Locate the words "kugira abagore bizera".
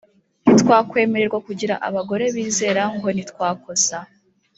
1.47-2.83